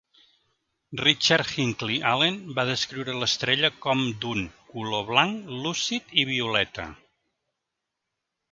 Richard 1.01 1.51
Hinckley 1.57 1.97
Allen 2.11 2.39
va 2.59 2.65
descriure 2.69 3.15
l'estrella 3.19 3.71
com 3.85 4.03
d'un 4.25 4.41
color 4.73 5.07
blanc 5.13 5.55
lúcid 5.67 6.19
i 6.23 6.27
violeta. 6.33 6.91